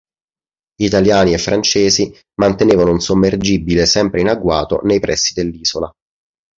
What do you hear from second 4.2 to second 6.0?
in agguato nei pressi dell'isola.